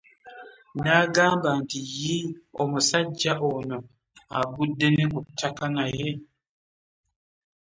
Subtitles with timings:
[0.83, 3.77] N’agamba nti Yii, omusajja ono
[4.39, 6.09] agudde ne ku ttaka naye.